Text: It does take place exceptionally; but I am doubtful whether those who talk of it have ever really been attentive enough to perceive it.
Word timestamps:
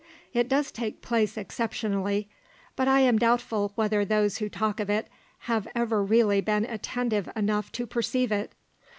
It 0.33 0.49
does 0.49 0.71
take 0.71 1.03
place 1.03 1.37
exceptionally; 1.37 2.27
but 2.75 2.87
I 2.87 3.01
am 3.01 3.19
doubtful 3.19 3.71
whether 3.75 4.03
those 4.03 4.39
who 4.39 4.49
talk 4.49 4.79
of 4.79 4.89
it 4.89 5.07
have 5.41 5.67
ever 5.75 6.03
really 6.03 6.41
been 6.41 6.65
attentive 6.65 7.29
enough 7.35 7.71
to 7.73 7.85
perceive 7.85 8.31
it. 8.31 8.53